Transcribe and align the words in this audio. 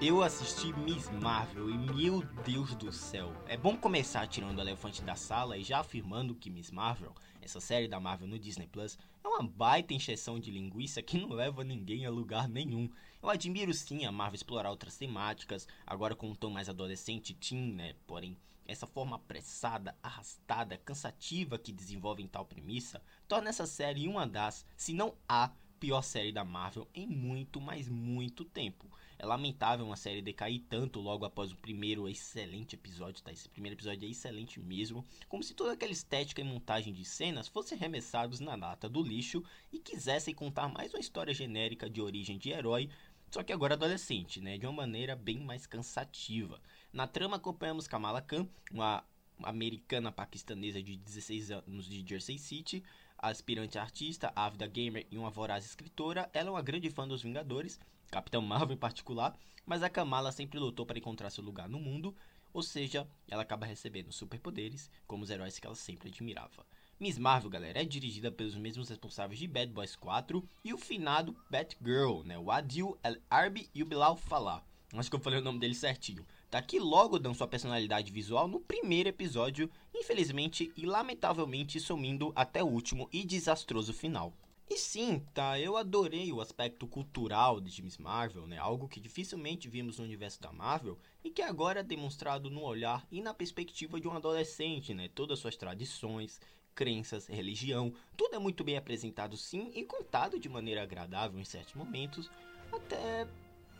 eu 0.00 0.22
assisti 0.22 0.74
Miss 0.74 1.08
Marvel 1.08 1.70
e 1.70 1.78
meu 1.78 2.22
Deus 2.44 2.74
do 2.74 2.92
céu. 2.92 3.32
É 3.48 3.56
bom 3.56 3.76
começar 3.76 4.26
tirando 4.26 4.58
o 4.58 4.60
elefante 4.60 5.02
da 5.02 5.14
sala 5.14 5.56
e 5.56 5.62
já 5.62 5.80
afirmando 5.80 6.34
que 6.34 6.50
Miss 6.50 6.70
Marvel, 6.70 7.14
essa 7.40 7.60
série 7.60 7.88
da 7.88 7.98
Marvel 7.98 8.28
no 8.28 8.38
Disney 8.38 8.66
Plus, 8.66 8.98
é 9.24 9.28
uma 9.28 9.42
baita 9.42 9.94
encheção 9.94 10.38
de 10.38 10.50
linguiça 10.50 11.02
que 11.02 11.18
não 11.18 11.30
leva 11.30 11.64
ninguém 11.64 12.04
a 12.04 12.10
lugar 12.10 12.46
nenhum. 12.46 12.90
Eu 13.22 13.30
admiro 13.30 13.72
sim 13.72 14.04
a 14.04 14.12
Marvel 14.12 14.34
explorar 14.34 14.70
outras 14.70 14.98
temáticas, 14.98 15.66
agora 15.86 16.14
com 16.14 16.28
um 16.28 16.34
tom 16.34 16.50
mais 16.50 16.68
adolescente 16.68 17.32
teen, 17.32 17.72
né? 17.72 17.94
Porém, 18.06 18.36
essa 18.66 18.86
forma 18.86 19.16
apressada, 19.16 19.96
arrastada, 20.02 20.76
cansativa 20.76 21.58
que 21.58 21.72
desenvolve 21.72 22.22
em 22.22 22.28
tal 22.28 22.44
premissa, 22.44 23.02
torna 23.26 23.48
essa 23.48 23.64
série 23.66 24.06
uma 24.06 24.26
das, 24.26 24.66
se 24.76 24.92
não 24.92 25.14
a 25.26 25.50
pior 25.80 26.02
série 26.02 26.32
da 26.32 26.44
Marvel 26.44 26.86
em 26.94 27.06
muito, 27.06 27.60
mas 27.60 27.88
muito 27.88 28.44
tempo. 28.44 28.90
É 29.18 29.24
lamentável 29.24 29.86
uma 29.86 29.96
série 29.96 30.20
decair 30.20 30.62
tanto 30.68 31.00
logo 31.00 31.24
após 31.24 31.50
o 31.50 31.56
primeiro 31.56 32.08
excelente 32.08 32.74
episódio, 32.74 33.22
tá? 33.22 33.32
Esse 33.32 33.48
primeiro 33.48 33.74
episódio 33.74 34.06
é 34.06 34.10
excelente 34.10 34.60
mesmo, 34.60 35.04
como 35.28 35.42
se 35.42 35.54
toda 35.54 35.72
aquela 35.72 35.92
estética 35.92 36.42
e 36.42 36.44
montagem 36.44 36.92
de 36.92 37.04
cenas 37.04 37.48
fossem 37.48 37.78
arremessados 37.78 38.40
na 38.40 38.54
lata 38.54 38.88
do 38.88 39.02
lixo 39.02 39.42
e 39.72 39.78
quisessem 39.78 40.34
contar 40.34 40.68
mais 40.68 40.92
uma 40.92 41.00
história 41.00 41.32
genérica 41.32 41.88
de 41.88 42.02
origem 42.02 42.36
de 42.36 42.50
herói, 42.50 42.90
só 43.30 43.42
que 43.42 43.52
agora 43.52 43.74
adolescente, 43.74 44.40
né? 44.40 44.58
De 44.58 44.66
uma 44.66 44.72
maneira 44.72 45.16
bem 45.16 45.38
mais 45.38 45.66
cansativa. 45.66 46.60
Na 46.92 47.06
trama 47.06 47.36
acompanhamos 47.36 47.88
Kamala 47.88 48.20
Khan, 48.20 48.46
uma 48.70 49.02
americana 49.42 50.12
paquistanesa 50.12 50.82
de 50.82 50.96
16 50.96 51.50
anos 51.50 51.86
de 51.86 52.06
Jersey 52.06 52.38
City, 52.38 52.82
aspirante 53.18 53.78
artista, 53.78 54.32
ávida 54.36 54.66
gamer 54.66 55.06
e 55.10 55.16
uma 55.16 55.30
voraz 55.30 55.64
escritora, 55.64 56.30
ela 56.32 56.48
é 56.48 56.52
uma 56.52 56.62
grande 56.62 56.90
fã 56.90 57.06
dos 57.08 57.22
Vingadores 57.22 57.78
Capitão 58.10 58.42
Marvel 58.42 58.74
em 58.74 58.78
particular, 58.78 59.38
mas 59.64 59.82
a 59.82 59.90
Kamala 59.90 60.32
sempre 60.32 60.58
lutou 60.58 60.86
para 60.86 60.98
encontrar 60.98 61.30
seu 61.30 61.42
lugar 61.42 61.68
no 61.68 61.80
mundo, 61.80 62.14
ou 62.52 62.62
seja, 62.62 63.06
ela 63.28 63.42
acaba 63.42 63.66
recebendo 63.66 64.12
superpoderes 64.12 64.90
como 65.06 65.22
os 65.24 65.30
heróis 65.30 65.58
que 65.58 65.66
ela 65.66 65.76
sempre 65.76 66.08
admirava. 66.08 66.64
Miss 66.98 67.18
Marvel, 67.18 67.50
galera, 67.50 67.82
é 67.82 67.84
dirigida 67.84 68.32
pelos 68.32 68.56
mesmos 68.56 68.88
responsáveis 68.88 69.38
de 69.38 69.46
Bad 69.46 69.70
Boys 69.70 69.94
4 69.94 70.42
e 70.64 70.72
o 70.72 70.78
finado 70.78 71.36
Batgirl, 71.50 72.22
né? 72.24 72.38
O 72.38 72.50
Adil 72.50 72.96
El 73.02 73.18
Arbi 73.28 73.68
e 73.74 73.82
o 73.82 73.86
Bilal 73.86 74.16
Falah. 74.16 74.62
Acho 74.94 75.10
que 75.10 75.16
eu 75.16 75.20
falei 75.20 75.40
o 75.40 75.42
nome 75.42 75.58
dele 75.58 75.74
certinho. 75.74 76.24
Tá 76.50 76.64
logo 76.80 77.18
dando 77.18 77.34
sua 77.34 77.46
personalidade 77.46 78.10
visual 78.10 78.48
no 78.48 78.60
primeiro 78.60 79.10
episódio, 79.10 79.68
infelizmente 79.94 80.72
e 80.74 80.86
lamentavelmente 80.86 81.78
sumindo 81.78 82.32
até 82.34 82.62
o 82.62 82.68
último 82.68 83.08
e 83.12 83.24
desastroso 83.24 83.92
final. 83.92 84.32
E 84.68 84.76
sim, 84.76 85.20
tá, 85.32 85.60
eu 85.60 85.76
adorei 85.76 86.32
o 86.32 86.40
aspecto 86.40 86.88
cultural 86.88 87.60
de 87.60 87.70
James 87.70 87.96
Marvel, 87.98 88.48
né? 88.48 88.58
Algo 88.58 88.88
que 88.88 88.98
dificilmente 88.98 89.68
vimos 89.68 89.98
no 89.98 90.04
universo 90.04 90.40
da 90.40 90.52
Marvel 90.52 90.98
e 91.22 91.30
que 91.30 91.40
agora 91.40 91.80
é 91.80 91.84
demonstrado 91.84 92.50
no 92.50 92.62
olhar 92.62 93.06
e 93.10 93.20
na 93.20 93.32
perspectiva 93.32 94.00
de 94.00 94.08
um 94.08 94.12
adolescente, 94.12 94.92
né? 94.92 95.08
Todas 95.14 95.34
as 95.34 95.40
suas 95.40 95.56
tradições, 95.56 96.40
crenças, 96.74 97.26
religião, 97.26 97.94
tudo 98.16 98.34
é 98.34 98.38
muito 98.40 98.64
bem 98.64 98.76
apresentado 98.76 99.36
sim 99.36 99.70
e 99.72 99.84
contado 99.84 100.38
de 100.38 100.48
maneira 100.48 100.82
agradável 100.82 101.40
em 101.40 101.44
certos 101.44 101.74
momentos, 101.74 102.28
até 102.72 103.26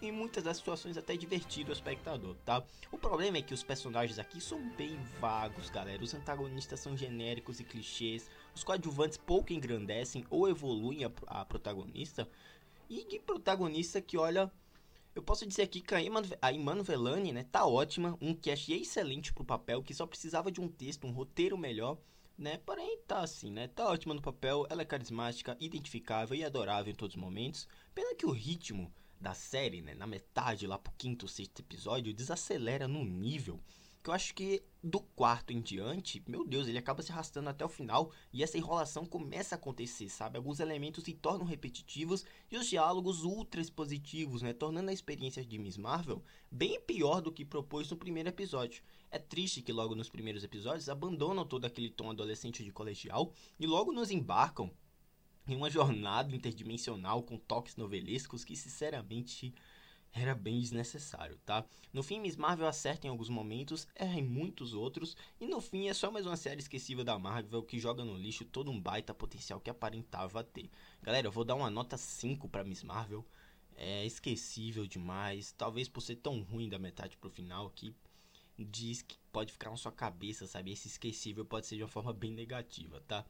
em 0.00 0.12
muitas 0.12 0.44
das 0.44 0.58
situações 0.58 0.96
até 0.96 1.16
divertido 1.16 1.70
ao 1.70 1.74
espectador, 1.74 2.36
tá? 2.44 2.62
O 2.92 2.98
problema 2.98 3.38
é 3.38 3.42
que 3.42 3.54
os 3.54 3.62
personagens 3.62 4.18
aqui 4.18 4.40
são 4.40 4.60
bem 4.76 4.96
vagos, 5.20 5.70
galera. 5.70 6.02
Os 6.02 6.14
antagonistas 6.14 6.80
são 6.80 6.96
genéricos 6.96 7.60
e 7.60 7.64
clichês. 7.64 8.30
Os 8.54 8.62
coadjuvantes 8.62 9.16
pouco 9.16 9.52
engrandecem 9.52 10.24
ou 10.30 10.48
evoluem 10.48 11.04
a, 11.04 11.10
a 11.26 11.44
protagonista. 11.44 12.28
E 12.88 13.04
de 13.04 13.18
protagonista 13.18 14.00
que, 14.00 14.16
olha, 14.16 14.52
eu 15.14 15.22
posso 15.22 15.46
dizer 15.46 15.62
aqui 15.62 15.80
que 15.80 15.94
a 15.94 16.52
Imano 16.52 16.84
Velani, 16.84 17.32
né, 17.32 17.44
tá 17.50 17.66
ótima. 17.66 18.16
Um 18.20 18.34
cast 18.34 18.72
excelente 18.72 19.32
pro 19.32 19.44
papel, 19.44 19.82
que 19.82 19.94
só 19.94 20.06
precisava 20.06 20.52
de 20.52 20.60
um 20.60 20.68
texto, 20.68 21.06
um 21.06 21.12
roteiro 21.12 21.56
melhor 21.56 21.98
né? 22.38 22.58
Porém, 22.66 22.98
tá 23.06 23.20
assim, 23.20 23.50
né? 23.50 23.68
Tá 23.68 23.88
ótima 23.88 24.14
no 24.14 24.20
papel, 24.20 24.66
ela 24.68 24.82
é 24.82 24.84
carismática, 24.84 25.56
identificável 25.58 26.36
e 26.36 26.44
adorável 26.44 26.92
em 26.92 26.94
todos 26.94 27.16
os 27.16 27.22
momentos. 27.22 27.66
Pena 27.94 28.14
que 28.14 28.26
o 28.26 28.30
ritmo 28.30 28.92
da 29.20 29.34
série, 29.34 29.80
né, 29.80 29.94
na 29.94 30.06
metade, 30.06 30.66
lá 30.66 30.78
pro 30.78 30.92
quinto, 30.96 31.26
sexto 31.28 31.60
episódio, 31.60 32.12
desacelera 32.12 32.86
num 32.86 33.04
nível 33.04 33.60
que 34.06 34.10
eu 34.10 34.14
acho 34.14 34.34
que 34.34 34.62
do 34.80 35.00
quarto 35.00 35.52
em 35.52 35.60
diante, 35.60 36.22
meu 36.28 36.46
Deus, 36.46 36.68
ele 36.68 36.78
acaba 36.78 37.02
se 37.02 37.10
arrastando 37.10 37.48
até 37.48 37.64
o 37.64 37.68
final 37.68 38.12
e 38.32 38.40
essa 38.40 38.56
enrolação 38.56 39.04
começa 39.04 39.56
a 39.56 39.58
acontecer, 39.58 40.08
sabe? 40.08 40.36
Alguns 40.36 40.60
elementos 40.60 41.02
se 41.02 41.12
tornam 41.12 41.44
repetitivos 41.44 42.24
e 42.48 42.56
os 42.56 42.68
diálogos 42.68 43.24
ultra 43.24 43.60
expositivos, 43.60 44.42
né? 44.42 44.52
Tornando 44.52 44.90
a 44.90 44.92
experiência 44.92 45.44
de 45.44 45.58
Miss 45.58 45.76
Marvel 45.76 46.22
bem 46.48 46.80
pior 46.82 47.20
do 47.20 47.32
que 47.32 47.44
propôs 47.44 47.90
no 47.90 47.96
primeiro 47.96 48.28
episódio. 48.28 48.80
É 49.10 49.18
triste 49.18 49.60
que 49.60 49.72
logo 49.72 49.96
nos 49.96 50.08
primeiros 50.08 50.44
episódios 50.44 50.88
abandonam 50.88 51.44
todo 51.44 51.64
aquele 51.64 51.90
tom 51.90 52.08
adolescente 52.08 52.62
de 52.62 52.70
colegial 52.70 53.32
e 53.58 53.66
logo 53.66 53.90
nos 53.90 54.12
embarcam 54.12 54.70
em 55.46 55.56
uma 55.56 55.70
jornada 55.70 56.34
interdimensional 56.34 57.22
com 57.22 57.38
toques 57.38 57.76
novelescos 57.76 58.44
que, 58.44 58.56
sinceramente, 58.56 59.54
era 60.12 60.34
bem 60.34 60.60
desnecessário, 60.60 61.38
tá? 61.44 61.64
No 61.92 62.02
fim, 62.02 62.20
Miss 62.20 62.36
Marvel 62.36 62.66
acerta 62.66 63.06
em 63.06 63.10
alguns 63.10 63.28
momentos, 63.28 63.86
erra 63.94 64.18
em 64.18 64.24
muitos 64.24 64.72
outros, 64.72 65.16
e 65.40 65.46
no 65.46 65.60
fim 65.60 65.88
é 65.88 65.94
só 65.94 66.10
mais 66.10 66.26
uma 66.26 66.36
série 66.36 66.60
esquecível 66.60 67.04
da 67.04 67.18
Marvel 67.18 67.62
que 67.62 67.78
joga 67.78 68.04
no 68.04 68.16
lixo 68.16 68.44
todo 68.44 68.70
um 68.70 68.80
baita 68.80 69.12
potencial 69.12 69.60
que 69.60 69.70
aparentava 69.70 70.42
ter. 70.42 70.70
Galera, 71.02 71.26
eu 71.26 71.32
vou 71.32 71.44
dar 71.44 71.54
uma 71.54 71.70
nota 71.70 71.96
5 71.96 72.48
para 72.48 72.64
Miss 72.64 72.82
Marvel. 72.82 73.26
É 73.76 74.06
esquecível 74.06 74.86
demais, 74.86 75.52
talvez 75.52 75.86
por 75.86 76.00
ser 76.00 76.16
tão 76.16 76.40
ruim 76.40 76.68
da 76.68 76.78
metade 76.78 77.16
pro 77.18 77.28
final 77.28 77.70
que 77.70 77.94
diz 78.58 79.02
que 79.02 79.18
pode 79.30 79.52
ficar 79.52 79.70
na 79.70 79.76
sua 79.76 79.92
cabeça, 79.92 80.46
sabe? 80.46 80.72
Esse 80.72 80.88
esquecível 80.88 81.44
pode 81.44 81.66
ser 81.66 81.76
de 81.76 81.82
uma 81.82 81.88
forma 81.88 82.14
bem 82.14 82.32
negativa, 82.32 83.02
tá? 83.06 83.22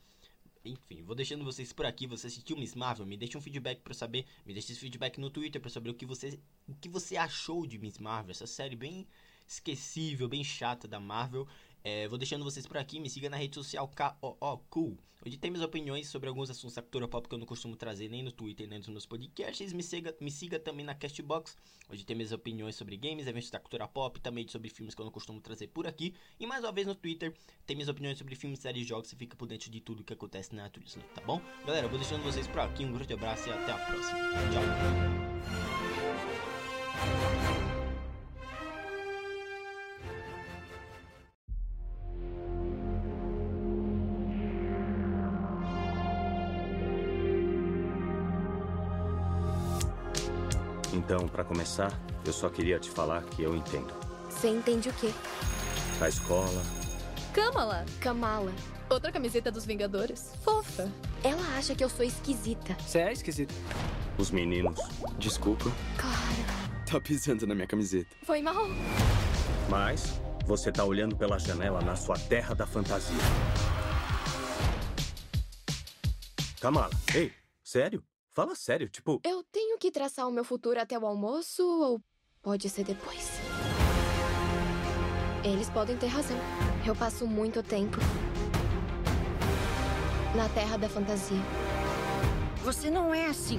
Enfim, 0.69 1.03
vou 1.03 1.15
deixando 1.15 1.45
vocês 1.45 1.73
por 1.73 1.87
aqui. 1.87 2.07
Você 2.07 2.27
assistiu 2.27 2.57
Miss 2.57 2.75
Marvel? 2.75 3.07
Me 3.07 3.17
deixa 3.17 3.39
um 3.39 3.41
feedback 3.41 3.81
para 3.81 3.95
saber. 3.95 4.27
Me 4.45 4.53
deixa 4.53 4.73
esse 4.73 4.81
feedback 4.81 5.19
no 5.19 5.31
Twitter 5.31 5.61
para 5.61 5.71
saber 5.71 5.91
o 5.91 5.95
que 5.95 6.05
você 6.05 6.39
o 6.67 6.75
que 6.75 6.89
você 6.89 7.17
achou 7.17 7.67
de 7.67 7.79
Miss 7.79 7.99
Marvel, 7.99 8.33
essa 8.33 8.47
série 8.47 8.75
bem 8.75 9.07
esquecível, 9.47 10.29
bem 10.29 10.43
chata 10.43 10.89
da 10.89 10.99
Marvel. 10.99 11.47
É, 11.89 12.09
vou 12.09 12.19
deixando 12.19 12.43
vocês 12.43 12.67
por 12.67 12.77
aqui. 12.79 12.99
Me 12.99 13.09
siga 13.09 13.31
na 13.31 13.37
rede 13.37 13.55
social 13.55 13.89
KOO 13.89 14.59
Cool, 14.69 14.99
onde 15.25 15.39
tem 15.39 15.53
minhas 15.53 15.65
opiniões 15.65 16.09
sobre 16.09 16.29
alguns 16.29 16.51
assuntos 16.51 16.75
da 16.75 16.83
cultura 16.83 17.07
pop 17.07 17.29
que 17.29 17.33
eu 17.33 17.39
não 17.39 17.47
costumo 17.47 17.77
trazer 17.77 18.09
nem 18.09 18.25
no 18.25 18.33
Twitter 18.33 18.69
nem 18.69 18.81
nos 18.81 18.89
meus 18.89 19.07
podcasts. 19.07 19.73
Me 19.73 19.85
siga, 19.85 20.13
me 20.21 20.29
siga 20.29 20.59
também 20.59 20.85
na 20.85 20.97
Castbox, 20.97 21.57
onde 21.89 22.05
tem 22.05 22.17
minhas 22.17 22.33
opiniões 22.33 22.75
sobre 22.75 22.97
games, 22.97 23.29
eventos 23.29 23.51
da 23.51 23.61
cultura 23.61 23.87
pop, 23.87 24.19
também 24.19 24.49
sobre 24.49 24.69
filmes 24.69 24.97
que 24.97 25.01
eu 25.01 25.05
não 25.05 25.13
costumo 25.13 25.41
trazer 25.41 25.69
por 25.69 25.87
aqui. 25.87 26.13
E 26.41 26.45
mais 26.45 26.65
uma 26.65 26.73
vez 26.73 26.89
no 26.89 26.95
Twitter, 26.97 27.33
tem 27.65 27.77
minhas 27.77 27.89
opiniões 27.89 28.19
sobre 28.19 28.35
filmes, 28.35 28.59
séries 28.59 28.83
e 28.83 28.89
jogos. 28.89 29.09
Você 29.09 29.15
fica 29.15 29.37
por 29.37 29.47
dentro 29.47 29.71
de 29.71 29.81
tudo 29.81 30.03
que 30.03 30.13
acontece 30.13 30.57
na 30.57 30.69
Twitch, 30.69 30.97
tá 31.15 31.23
bom? 31.25 31.41
Galera, 31.65 31.87
vou 31.87 32.01
deixando 32.01 32.25
vocês 32.25 32.49
por 32.49 32.59
aqui. 32.63 32.85
Um 32.85 32.95
grande 32.95 33.13
abraço 33.13 33.49
e 33.49 33.53
até 33.53 33.71
a 33.71 33.79
próxima. 33.79 34.19
Tchau. 34.51 35.76
Então, 50.93 51.27
para 51.29 51.45
começar, 51.45 51.93
eu 52.25 52.33
só 52.33 52.49
queria 52.49 52.79
te 52.79 52.91
falar 52.91 53.23
que 53.25 53.43
eu 53.43 53.55
entendo. 53.55 53.93
Você 54.31 54.49
entende 54.49 54.89
o 54.89 54.93
quê? 54.95 55.11
A 56.01 56.09
escola. 56.09 56.63
Kamala. 57.33 57.85
Kamala. 58.01 58.53
Outra 58.89 59.11
camiseta 59.11 59.51
dos 59.51 59.67
Vingadores. 59.67 60.33
Fofa. 60.45 60.91
Ela 61.25 61.43
acha 61.57 61.75
que 61.75 61.83
eu 61.83 61.89
sou 61.89 62.05
esquisita. 62.05 62.77
Você 62.81 62.99
é 63.01 63.13
esquisita. 63.13 63.55
Os 64.17 64.31
meninos. 64.31 64.79
Desculpa. 65.19 65.65
Claro. 65.99 66.67
Tá 66.91 67.01
pisando 67.01 67.47
na 67.47 67.55
minha 67.55 67.67
camiseta. 67.67 68.15
Foi 68.23 68.41
mal. 68.41 68.67
Mas 69.69 70.21
você 70.47 70.71
tá 70.71 70.85
olhando 70.85 71.17
pela 71.17 71.39
janela 71.39 71.81
na 71.81 71.97
sua 71.97 72.17
terra 72.17 72.55
da 72.55 72.67
fantasia. 72.67 73.17
Kamala, 76.61 76.91
ei, 77.15 77.33
sério? 77.65 78.03
Fala 78.37 78.55
sério, 78.55 78.87
tipo. 78.87 79.19
Eu 79.25 79.43
tenho 79.51 79.79
que 79.79 79.91
traçar 79.91 80.29
o 80.29 80.31
meu 80.31 80.45
futuro 80.45 80.79
até 80.79 80.99
o 80.99 81.07
almoço 81.07 81.67
ou 81.67 82.03
pode 82.43 82.69
ser 82.69 82.85
depois? 82.85 83.31
Eles 85.43 85.71
podem 85.71 85.97
ter 85.97 86.09
razão. 86.09 86.37
Eu 86.87 86.95
passo 86.95 87.27
muito 87.27 87.63
tempo 87.63 87.97
na 90.37 90.51
terra 90.51 90.77
da 90.77 90.87
fantasia. 90.87 91.41
Você 92.63 92.91
não 92.91 93.15
é 93.15 93.25
assim. 93.25 93.59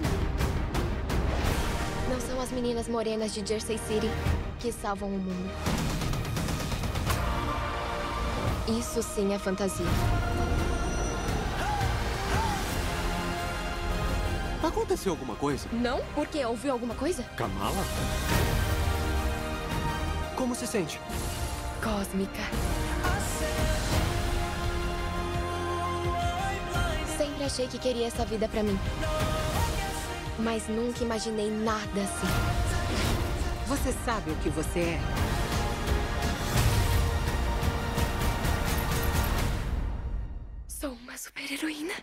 Não 2.07 2.21
são 2.21 2.39
as 2.39 2.51
meninas 2.51 2.87
morenas 2.87 3.33
de 3.33 3.43
Jersey 3.43 3.79
City 3.79 4.11
que 4.59 4.71
salvam 4.71 5.09
o 5.09 5.17
mundo. 5.17 5.49
Isso 8.79 9.01
sim 9.01 9.33
é 9.33 9.39
fantasia. 9.39 9.87
Aconteceu 14.67 15.13
alguma 15.13 15.35
coisa? 15.35 15.69
Não? 15.71 16.01
Porque 16.13 16.43
ouviu 16.45 16.73
alguma 16.73 16.93
coisa? 16.93 17.23
Kamala? 17.37 17.83
Como 20.35 20.53
se 20.53 20.67
sente? 20.67 20.99
Cósmica. 21.81 22.41
Sempre 27.17 27.45
achei 27.45 27.67
que 27.67 27.79
queria 27.79 28.07
essa 28.07 28.25
vida 28.25 28.49
pra 28.49 28.61
mim. 28.61 28.77
Mas 30.37 30.67
nunca 30.67 31.01
imaginei 31.01 31.49
nada 31.49 32.01
assim. 32.01 32.27
Você 33.67 33.93
sabe 34.03 34.31
o 34.31 34.35
que 34.35 34.49
você 34.49 34.79
é? 34.79 34.99
Sou 40.67 40.91
uma 40.91 41.17
super-heroína. 41.17 41.93